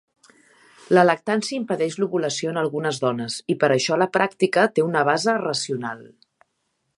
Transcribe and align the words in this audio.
La 0.97 1.01
lactància 1.09 1.57
impedeix 1.63 1.97
l"ovulació 1.99 2.53
en 2.53 2.57
algunes 2.61 3.01
dones 3.03 3.37
i 3.55 3.59
per 3.65 3.69
això 3.77 3.99
la 4.05 4.09
pràctica 4.19 4.65
té 4.79 4.87
una 4.89 5.05
base 5.11 5.37
racional. 5.45 6.03